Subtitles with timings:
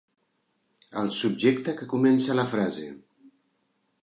[1.01, 2.89] El subjecte que comença la frase.